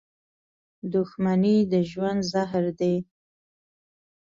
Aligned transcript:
•دښمني 0.93 1.57
د 1.71 1.73
ژوند 1.91 2.21
زهر 2.31 2.65
دي. 2.79 2.95